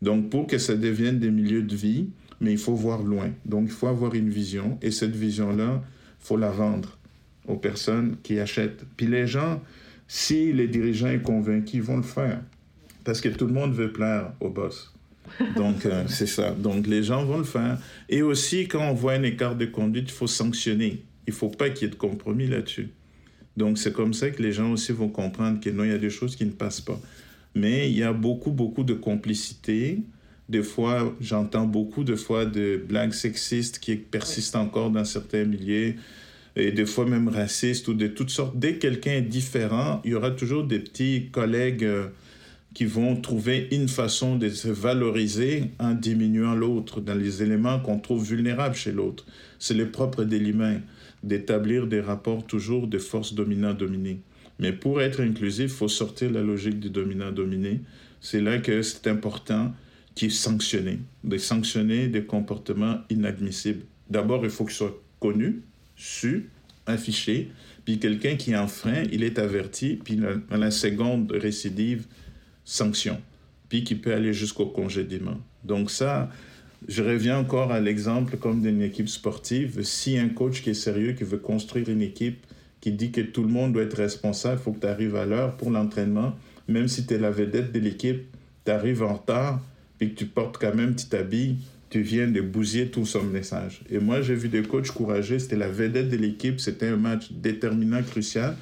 [0.02, 2.08] Donc pour que ça devienne des milieux de vie,
[2.40, 3.30] mais il faut voir loin.
[3.46, 6.98] Donc il faut avoir une vision, et cette vision-là, il faut la vendre
[7.46, 8.84] aux personnes qui achètent.
[8.96, 9.62] Puis les gens,
[10.08, 12.40] si les dirigeants sont convaincus, ils vont le faire.
[13.04, 14.94] Parce que tout le monde veut plaire au boss.
[15.56, 16.50] Donc, euh, c'est ça.
[16.50, 17.78] Donc, les gens vont le faire.
[18.08, 21.02] Et aussi, quand on voit un écart de conduite, il faut sanctionner.
[21.26, 22.90] Il ne faut pas qu'il y ait de compromis là-dessus.
[23.56, 25.98] Donc, c'est comme ça que les gens aussi vont comprendre que non, il y a
[25.98, 27.00] des choses qui ne passent pas.
[27.54, 30.00] Mais il y a beaucoup, beaucoup de complicité.
[30.48, 35.94] Des fois, j'entends beaucoup de fois de blagues sexistes qui persistent encore dans certains milieux
[36.56, 38.58] et des fois même racistes ou de toutes sortes.
[38.58, 42.08] Dès que quelqu'un est différent, il y aura toujours des petits collègues euh,
[42.74, 47.98] qui vont trouver une façon de se valoriser en diminuant l'autre dans les éléments qu'on
[47.98, 49.24] trouve vulnérables chez l'autre.
[49.58, 50.80] C'est le propre de l'humain,
[51.22, 54.20] d'établir des rapports toujours de force dominant-dominée.
[54.58, 57.80] Mais pour être inclusif, il faut sortir la logique du dominant-dominé.
[58.20, 59.72] C'est là que c'est important
[60.14, 63.84] qui est sanctionné, de sanctionner des comportements inadmissibles.
[64.10, 65.62] D'abord, il faut qu'ils soient connus,
[65.96, 66.50] su,
[66.86, 67.50] affiché,
[67.84, 70.18] puis quelqu'un qui enfreint, il est averti, puis
[70.50, 72.06] à la seconde récidive,
[72.64, 73.20] sanction,
[73.68, 75.38] puis qui peut aller jusqu'au congédiement.
[75.64, 76.30] Donc ça,
[76.88, 79.82] je reviens encore à l'exemple comme d'une équipe sportive.
[79.82, 82.46] Si un coach qui est sérieux, qui veut construire une équipe,
[82.80, 85.24] qui dit que tout le monde doit être responsable, il faut que tu arrives à
[85.24, 86.34] l'heure pour l'entraînement,
[86.68, 88.24] même si tu es la vedette de l'équipe,
[88.64, 89.62] tu arrives en retard,
[89.98, 91.56] puis que tu portes quand même, tu t'habilles,
[91.94, 93.82] tu viens de bousiller tout son message.
[93.88, 97.30] Et moi, j'ai vu des coachs courageux, c'était la vedette de l'équipe, c'était un match
[97.30, 98.56] déterminant, crucial.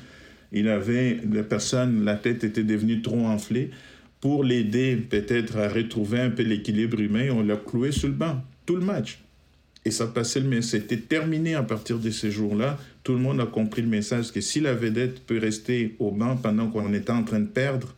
[0.53, 3.71] Il avait, la personne, la tête était devenue trop enflée.
[4.21, 8.45] Pour l'aider peut-être à retrouver un peu l'équilibre humain, on l'a cloué sur le banc,
[8.67, 9.19] tout le match.
[9.87, 10.83] Et ça passait le message.
[10.83, 12.79] C'était terminé à partir de ces jours-là.
[13.03, 16.37] Tout le monde a compris le message que si la vedette peut rester au banc
[16.37, 17.95] pendant qu'on était en train de perdre,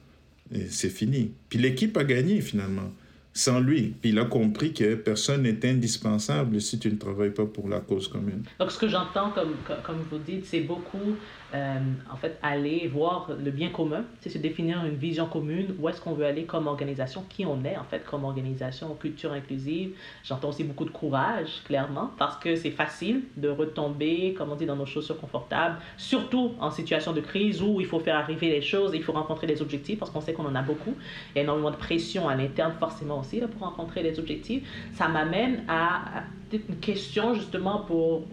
[0.68, 1.32] c'est fini.
[1.48, 2.92] Puis l'équipe a gagné finalement
[3.34, 3.94] sans lui.
[4.04, 8.08] Il a compris que personne n'est indispensable si tu ne travailles pas pour la cause
[8.08, 8.44] commune.
[8.60, 11.16] Donc ce que j'entends, comme, comme vous dites, c'est beaucoup
[11.54, 11.78] euh,
[12.12, 16.00] en fait, aller voir le bien commun, c'est se définir une vision commune, où est-ce
[16.00, 19.92] qu'on veut aller comme organisation, qui on est en fait comme organisation, culture inclusive.
[20.24, 24.66] J'entends aussi beaucoup de courage, clairement, parce que c'est facile de retomber, comme on dit,
[24.66, 28.62] dans nos chaussures confortables, surtout en situation de crise où il faut faire arriver les
[28.62, 30.94] choses, il faut rencontrer les objectifs, parce qu'on sait qu'on en a beaucoup.
[31.34, 34.66] Il y a énormément de pression à l'interne, forcément aussi, là, pour rencontrer les objectifs.
[34.92, 38.24] Ça m'amène à une question justement pour,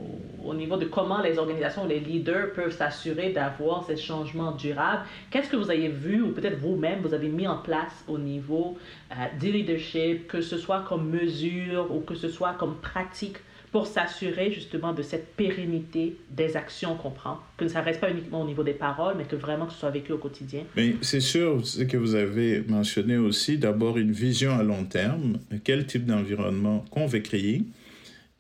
[0.43, 5.03] au niveau de comment les organisations, les leaders peuvent s'assurer d'avoir ces changements durables.
[5.29, 8.77] Qu'est-ce que vous avez vu ou peut-être vous-même vous avez mis en place au niveau
[9.11, 13.37] euh, du leadership, que ce soit comme mesure ou que ce soit comme pratique
[13.71, 18.11] pour s'assurer justement de cette pérennité des actions qu'on prend, que ça ne reste pas
[18.11, 20.63] uniquement au niveau des paroles, mais que vraiment que ce soit vécu au quotidien.
[20.75, 25.39] Mais c'est sûr, ce que vous avez mentionné aussi, d'abord une vision à long terme,
[25.63, 27.63] quel type d'environnement qu'on veut créer,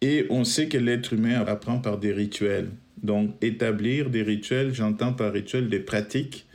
[0.01, 2.69] et on sait que l'être humain apprend par des rituels.
[3.03, 6.45] Donc, établir des rituels, j'entends par rituel des pratiques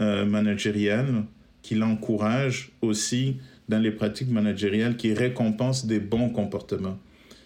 [0.00, 1.24] euh, managériales
[1.62, 3.36] qui l'encouragent aussi
[3.68, 6.98] dans les pratiques managériales qui récompensent des bons comportements.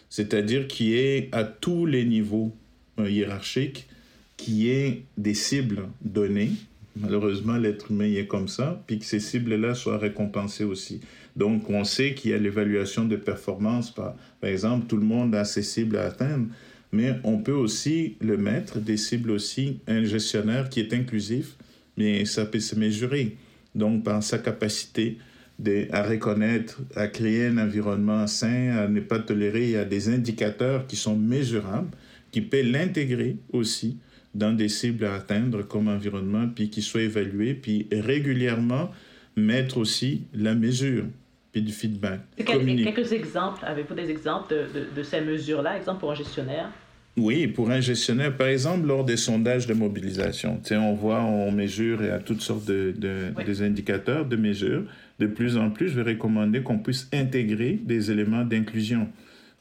[0.09, 2.55] C'est-à-dire qui est à tous les niveaux
[2.99, 3.89] euh, hiérarchiques,
[4.37, 6.51] qui est des cibles données.
[6.97, 11.01] Malheureusement, l'être humain est comme ça, puis que ces cibles-là soient récompensées aussi.
[11.37, 13.95] Donc, on sait qu'il y a l'évaluation de performance.
[13.95, 16.47] Par, par exemple, tout le monde a ses cibles à atteindre,
[16.93, 21.57] mais on peut aussi le mettre, des cibles aussi, un gestionnaire qui est inclusif,
[21.97, 23.37] mais ça peut se mesurer.
[23.75, 25.19] Donc, par sa capacité
[25.59, 29.85] de, à reconnaître, à créer un environnement sain, à ne pas tolérer, il y a
[29.85, 31.91] des indicateurs qui sont mesurables,
[32.33, 33.99] qui peut l'intégrer aussi
[34.35, 38.91] dans des cibles à atteindre comme environnement, puis qui soit évalué, puis régulièrement
[39.37, 41.05] mettre aussi la mesure,
[41.53, 42.21] puis du feedback.
[42.37, 46.71] quelques exemples, avez-vous des exemples de, de, ces mesures-là, exemple pour un gestionnaire?
[47.17, 52.03] Oui, pour un gestionnaire, par exemple, lors des sondages de mobilisation, on voit, on mesure
[52.03, 54.85] et à toutes sortes de, de des indicateurs de mesure.
[55.19, 59.09] De plus en plus, je vais recommander qu'on puisse intégrer des éléments d'inclusion.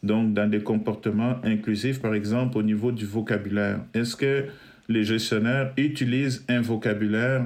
[0.04, 3.82] Donc, dans des comportements inclusifs, par exemple, au niveau du vocabulaire.
[3.94, 4.46] Est-ce que
[4.88, 7.46] les gestionnaires utilisent un vocabulaire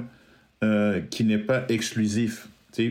[0.62, 2.48] euh, qui n'est pas exclusif,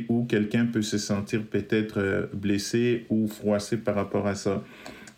[0.10, 4.64] où quelqu'un peut se sentir peut-être euh, blessé ou froissé par rapport à ça?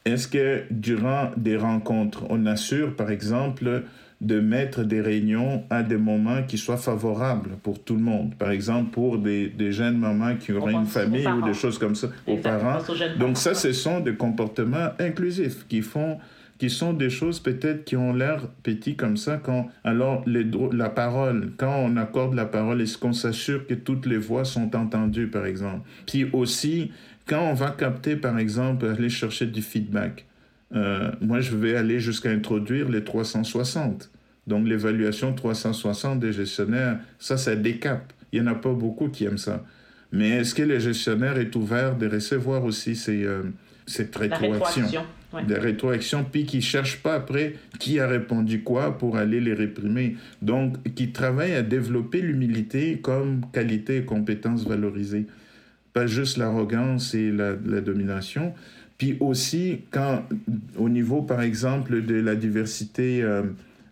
[0.05, 3.83] Est-ce que durant des rencontres, on assure, par exemple,
[4.21, 8.35] de mettre des réunions à des moments qui soient favorables pour tout le monde?
[8.35, 11.95] Par exemple, pour des, des jeunes mamans qui auraient une famille ou des choses comme
[11.95, 12.79] ça, aux parents.
[13.19, 16.19] Donc ça, ce sont des comportements inclusifs qui font
[16.57, 20.89] qui sont des choses peut-être qui ont l'air petits comme ça quand alors les, la
[20.89, 25.27] parole quand on accorde la parole est-ce qu'on s'assure que toutes les voix sont entendues
[25.27, 25.81] par exemple?
[26.05, 26.91] Puis aussi
[27.27, 30.25] quand on va capter par exemple aller chercher du feedback
[30.73, 34.09] euh, moi, je vais aller jusqu'à introduire les 360.
[34.47, 38.13] Donc, l'évaluation 360 des gestionnaires, ça, ça décape.
[38.31, 39.63] Il n'y en a pas beaucoup qui aiment ça.
[40.11, 43.43] Mais est-ce que le gestionnaire est ouvert de recevoir aussi ces, euh,
[43.85, 44.85] cette rétroaction
[45.47, 49.53] Des rétroactions, puis qui ne cherche pas après qui a répondu quoi pour aller les
[49.53, 50.15] réprimer.
[50.41, 55.25] Donc, qui travaille à développer l'humilité comme qualité et compétence valorisée.
[55.93, 58.53] Pas juste l'arrogance et la domination,
[58.97, 60.23] puis aussi, quand,
[60.77, 63.43] au niveau, par exemple, de la diversité euh,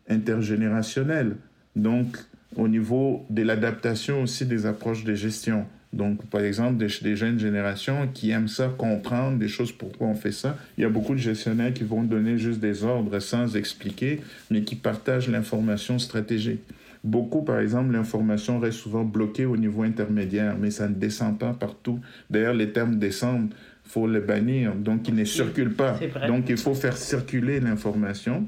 [0.08, 1.36] intergénérationnelle,
[1.76, 2.18] donc
[2.56, 5.66] au niveau de l'adaptation aussi des approches de gestion.
[5.94, 10.16] Donc, par exemple, des, des, jeunes générations qui aiment ça, comprendre des choses, pourquoi on
[10.16, 10.58] fait ça.
[10.78, 14.64] Il y a beaucoup de gestionnaires qui vont donner juste des ordres sans expliquer, mais
[14.64, 16.62] qui partagent l'information stratégique.
[17.04, 21.54] Beaucoup, par exemple, l'information reste souvent bloquée au niveau intermédiaire, mais ça ne descend pas
[21.54, 22.00] partout.
[22.30, 23.54] D'ailleurs, les termes descendent
[23.84, 26.00] faut le bannir, donc il ne circule pas.
[26.28, 28.48] Donc il faut faire circuler l'information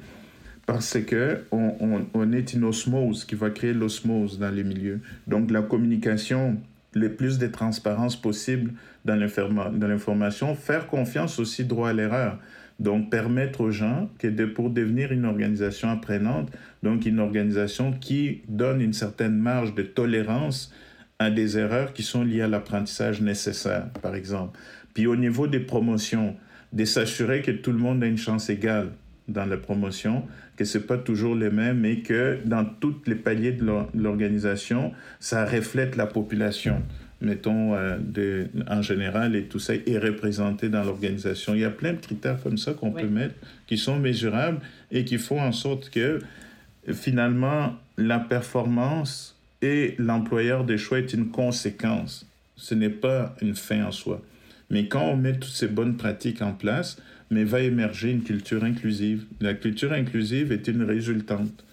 [0.65, 5.01] parce que on, on, est une osmose qui va créer l'osmose dans les milieux.
[5.27, 6.57] Donc la communication,
[6.95, 12.39] le plus de transparence possible dans l'information, faire confiance aussi droit à l'erreur.
[12.79, 16.49] Donc permettre aux gens que de, pour devenir une organisation apprenante,
[16.83, 20.73] donc une organisation qui donne une certaine marge de tolérance
[21.19, 24.59] à des erreurs qui sont liées à l'apprentissage nécessaire, par exemple.
[24.93, 26.35] Puis au niveau des promotions,
[26.73, 28.89] de s'assurer que tout le monde a une chance égale
[29.27, 30.23] dans la promotion,
[30.55, 34.93] que ce n'est pas toujours les mêmes, mais que dans tous les paliers de l'organisation,
[35.19, 36.81] ça reflète la population,
[37.21, 41.55] mettons, euh, de, en général, et tout ça est représenté dans l'organisation.
[41.55, 43.35] Il y a plein de critères comme ça qu'on peut mettre,
[43.67, 44.59] qui sont mesurables
[44.91, 46.19] et qui font en sorte que
[46.93, 52.27] finalement, la performance et l'employeur des choix est une conséquence.
[52.55, 54.21] Ce n'est pas une fin en soi.
[54.69, 56.97] Mais quand on met toutes ces bonnes pratiques en place,
[57.29, 59.25] mais va émerger une culture inclusive.
[59.41, 61.65] La culture inclusive est une résultante,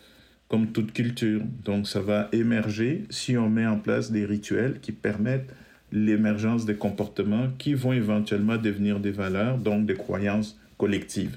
[0.49, 1.43] comme toute culture.
[1.65, 5.53] Donc ça va émerger si on met en place des rituels qui permettent
[5.93, 11.37] l'émergence des comportements qui vont éventuellement devenir des valeurs, donc des croyances collectives.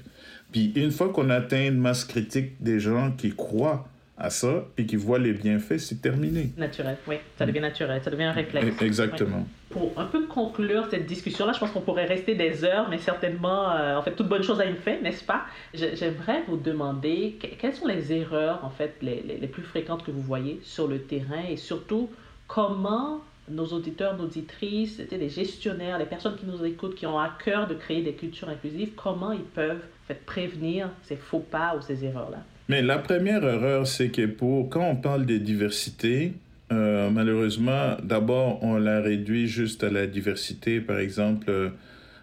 [0.50, 4.86] Puis une fois qu'on atteint une masse critique des gens qui croient à ça et
[4.86, 6.52] qui voient les bienfaits, c'est terminé.
[6.56, 8.80] Naturel, oui, ça devient naturel, ça devient un réflexe.
[8.80, 9.46] Exactement.
[9.70, 13.70] Pour un peu conclure cette discussion-là, je pense qu'on pourrait rester des heures, mais certainement,
[13.72, 15.44] euh, en fait, toute bonne chose a une fin, n'est-ce pas?
[15.74, 20.22] J'aimerais vous demander quelles sont les erreurs, en fait, les, les, plus fréquentes que vous
[20.22, 22.08] voyez sur le terrain et surtout
[22.46, 27.30] comment nos auditeurs, nos auditrices, les gestionnaires, les personnes qui nous écoutent, qui ont à
[27.44, 31.76] cœur de créer des cultures inclusives, comment ils peuvent en fait, prévenir ces faux pas
[31.76, 32.42] ou ces erreurs-là?
[32.68, 36.32] Mais la première erreur, c'est que pour, quand on parle de diversité,
[36.72, 41.70] euh, malheureusement, d'abord, on la réduit juste à la diversité, par exemple, euh,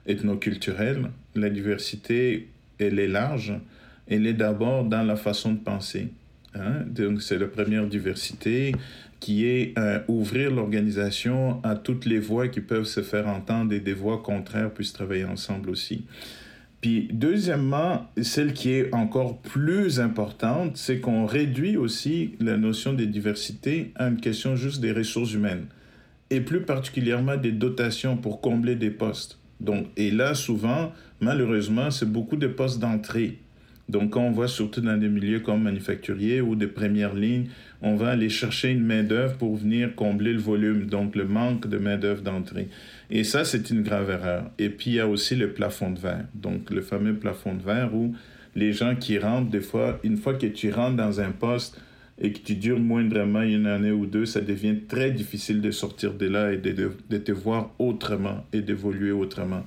[0.05, 1.11] ethnoculturelle.
[1.35, 3.53] La diversité, elle est large.
[4.09, 6.09] Elle est d'abord dans la façon de penser.
[6.55, 6.83] Hein?
[6.87, 8.73] Donc, c'est la première diversité
[9.21, 13.79] qui est euh, ouvrir l'organisation à toutes les voix qui peuvent se faire entendre et
[13.79, 16.03] des voix contraires puissent travailler ensemble aussi.
[16.83, 23.05] Puis deuxièmement, celle qui est encore plus importante, c'est qu'on réduit aussi la notion de
[23.05, 25.67] diversité à une question juste des ressources humaines
[26.29, 29.39] et plus particulièrement des dotations pour combler des postes.
[29.61, 33.39] Donc, et là, souvent, malheureusement, c'est beaucoup de postes d'entrée.
[33.89, 37.47] Donc, quand on voit surtout dans des milieux comme manufacturiers ou des premières lignes,
[37.81, 41.77] on va aller chercher une main-d'œuvre pour venir combler le volume, donc le manque de
[41.77, 42.69] main-d'œuvre d'entrée.
[43.09, 44.49] Et ça, c'est une grave erreur.
[44.57, 46.25] Et puis, il y a aussi le plafond de verre.
[46.33, 48.15] Donc, le fameux plafond de verre où
[48.55, 51.79] les gens qui rentrent, des fois, une fois que tu rentres dans un poste
[52.19, 56.13] et que tu dures moindrement une année ou deux, ça devient très difficile de sortir
[56.13, 59.63] de là et de, de, te voir autrement et d'évoluer autrement.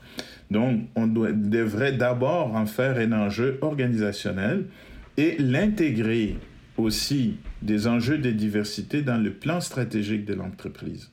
[0.50, 4.66] Donc, on doit, devrait d'abord en faire un enjeu organisationnel
[5.16, 6.36] et l'intégrer
[6.76, 11.10] aussi des enjeux de diversité dans le plan stratégique de l'entreprise.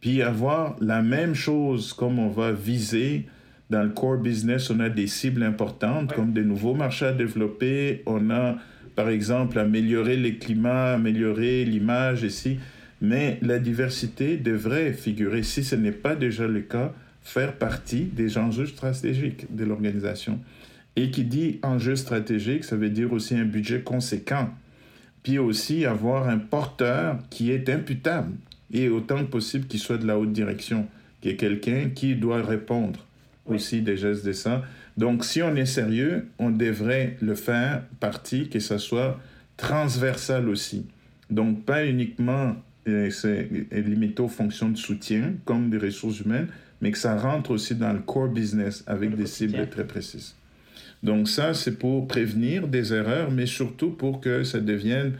[0.00, 3.26] Puis avoir la même chose comme on va viser
[3.70, 8.02] dans le core business, on a des cibles importantes comme des nouveaux marchés à développer,
[8.06, 8.56] on a
[8.94, 12.58] par exemple améliorer les climats, améliorer l'image ici,
[13.00, 16.92] mais la diversité devrait figurer, si ce n'est pas déjà le cas,
[17.26, 20.38] faire partie des enjeux stratégiques de l'organisation.
[20.94, 24.48] Et qui dit enjeu stratégique, ça veut dire aussi un budget conséquent.
[25.24, 28.32] Puis aussi avoir un porteur qui est imputable
[28.72, 30.86] et autant que possible qu'il soit de la haute direction,
[31.20, 33.04] qui est quelqu'un qui doit répondre
[33.44, 34.62] aussi des gestes de ça.
[34.96, 39.18] Donc si on est sérieux, on devrait le faire partie, que ce soit
[39.56, 40.86] transversal aussi.
[41.28, 42.54] Donc pas uniquement
[42.86, 43.10] euh,
[43.72, 46.46] limité aux fonctions de soutien comme des ressources humaines,
[46.80, 50.34] mais que ça rentre aussi dans le core business avec des cibles très précises.
[51.02, 55.14] Donc ça, c'est pour prévenir des erreurs, mais surtout pour que ça devienne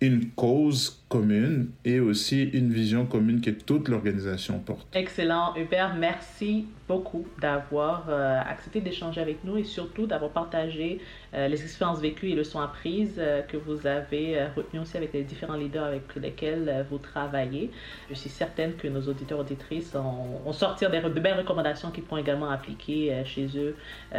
[0.00, 4.88] une cause commune et aussi une vision commune que toute l'organisation porte.
[4.94, 5.94] Excellent, Hubert.
[5.94, 11.00] Merci beaucoup d'avoir euh, accepté d'échanger avec nous et surtout d'avoir partagé
[11.34, 15.22] euh, les expériences vécues et leçons apprises euh, que vous avez retenues aussi avec les
[15.22, 17.70] différents leaders avec lesquels vous travaillez.
[18.10, 22.20] Je suis certaine que nos auditeurs auditrices ont, sorti des, de belles recommandations qui pourront
[22.20, 23.76] également appliquer chez eux,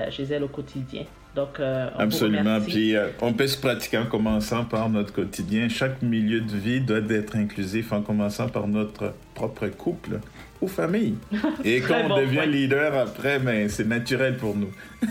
[0.10, 1.04] chez elles au quotidien.
[1.36, 1.60] Donc,
[1.98, 2.60] Absolument.
[2.62, 5.70] Puis on peut se pratiquer en commençant par notre quotidien.
[5.70, 10.20] Chaque milieu de vie doit être inclusif en commençant par notre propre couple
[10.62, 11.16] ou famille.
[11.64, 14.72] Et quand on devient leader après, mais ben, c'est naturel pour nous.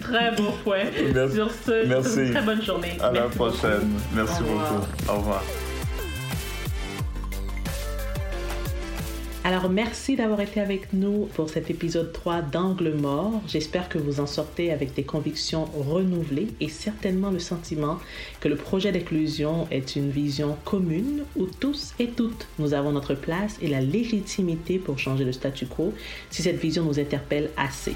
[0.00, 0.84] très beau point.
[1.14, 1.34] Merci.
[1.34, 2.30] Sur ce, Merci.
[2.32, 2.96] très bonne journée.
[3.00, 3.92] À la prochaine.
[4.14, 4.84] Merci beaucoup.
[5.08, 5.44] Au revoir.
[9.48, 13.40] Alors merci d'avoir été avec nous pour cet épisode 3 d'Angle mort.
[13.46, 17.98] J'espère que vous en sortez avec des convictions renouvelées et certainement le sentiment
[18.40, 23.14] que le projet d'inclusion est une vision commune où tous et toutes nous avons notre
[23.14, 25.94] place et la légitimité pour changer le statu quo
[26.28, 27.94] si cette vision nous interpelle assez.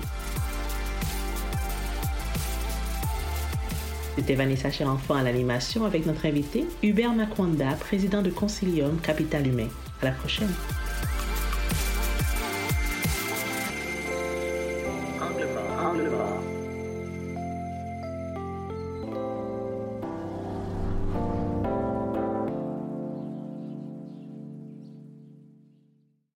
[4.16, 9.68] C'était Vanessa Cherenfant à l'animation avec notre invité Hubert Makwanda, président de Concilium Capital Humain.
[10.00, 10.48] À la prochaine.
[16.02, 16.51] れば。